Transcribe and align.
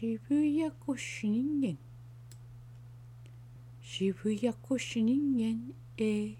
Shibuya-koshingen. 0.00 1.76
Shibuya-koshingen 3.82 5.72
är 5.96 6.36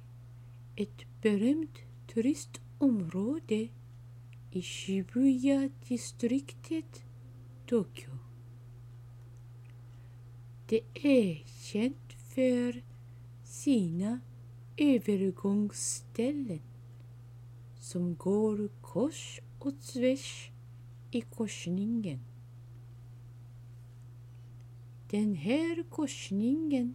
ett 0.76 1.04
berömt 1.22 1.78
turistområde 2.14 3.68
i 4.50 4.62
Shibuya-distriktet, 4.62 7.02
Tokyo. 7.66 8.10
Det 10.66 10.80
är 10.94 11.42
känt 11.46 12.12
för 12.34 12.82
sina 13.44 14.20
övergångsställen 14.76 16.60
som 17.80 18.14
går 18.14 18.68
kors 18.80 19.40
och 19.58 19.80
tvärs 19.80 20.50
i 21.10 21.20
korsningen. 21.20 22.20
Den 25.10 25.34
här 25.34 25.82
korsningen 25.90 26.94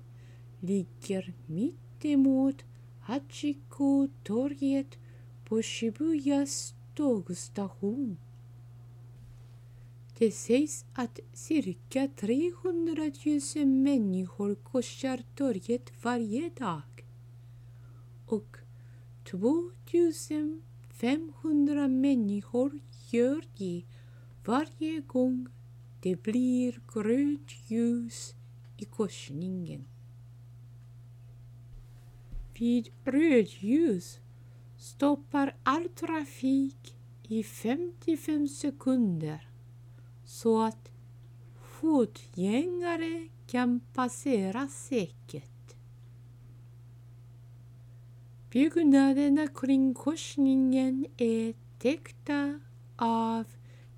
ligger 0.60 1.34
mitt 1.46 2.06
emot 2.06 2.64
Hachiko-torget 3.00 4.98
på 5.46 5.62
Shibuyas 5.62 6.74
tågstation. 6.96 8.18
Det 10.18 10.32
sägs 10.32 10.86
att 10.94 11.20
cirka 11.34 12.10
300 12.16 13.12
000 13.56 13.68
människor 13.68 14.56
korsar 14.56 15.24
torget 15.36 16.04
varje 16.04 16.50
dag 16.50 17.06
och 18.26 18.58
2500 19.24 21.88
människor 21.88 22.80
gör 23.12 23.44
det 23.58 23.84
varje 24.46 25.02
gång 25.02 25.48
det 26.06 26.16
blir 26.24 26.80
grönt 26.94 27.52
ljus 27.68 28.36
i 28.78 28.86
korsningen. 28.86 29.86
Vid 32.60 32.90
rödljus 33.04 34.20
stoppar 34.78 35.56
all 35.64 35.90
trafik 35.90 36.96
i 37.28 37.44
55 37.44 38.48
sekunder 38.48 39.50
så 40.26 40.62
att 40.62 40.92
fotgängare 41.62 43.30
kan 43.48 43.80
passera 43.94 44.68
säkert. 44.68 45.76
Byggnaderna 48.52 49.48
kring 49.48 49.94
korsningen 49.94 51.06
är 51.18 51.54
täckta 51.80 52.60
av 52.96 53.46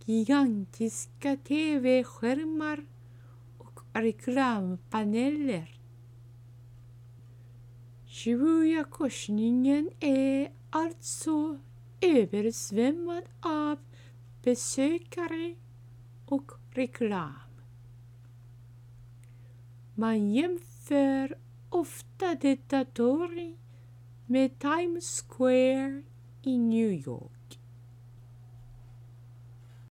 gigantiska 0.07 1.37
tv-skärmar 1.37 2.85
och 3.57 3.79
reklampaneler. 3.93 5.79
Shibuya-korsningen 8.05 9.89
är 9.99 10.51
alltså 10.69 11.59
översvämmad 12.01 13.23
av 13.39 13.77
besökare 14.43 15.55
och 16.25 16.51
reklam. 16.71 17.33
Man 19.95 20.31
jämför 20.33 21.37
ofta 21.69 22.35
detta 22.35 22.85
torg 22.85 23.57
med 24.25 24.59
Times 24.59 25.25
Square 25.27 26.03
i 26.41 26.57
New 26.57 26.91
York. 26.91 27.46